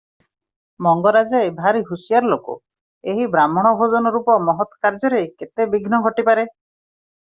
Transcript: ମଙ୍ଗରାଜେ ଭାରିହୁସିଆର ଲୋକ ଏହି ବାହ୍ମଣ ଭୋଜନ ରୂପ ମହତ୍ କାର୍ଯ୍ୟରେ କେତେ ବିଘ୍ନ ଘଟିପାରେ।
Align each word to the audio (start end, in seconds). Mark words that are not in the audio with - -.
ମଙ୍ଗରାଜେ 0.85 1.41
ଭାରିହୁସିଆର 1.59 2.31
ଲୋକ 2.31 2.55
ଏହି 3.13 3.27
ବାହ୍ମଣ 3.35 3.75
ଭୋଜନ 3.83 4.15
ରୂପ 4.17 4.39
ମହତ୍ 4.49 4.75
କାର୍ଯ୍ୟରେ 4.87 5.21
କେତେ 5.43 5.69
ବିଘ୍ନ 5.75 6.01
ଘଟିପାରେ। 6.09 6.49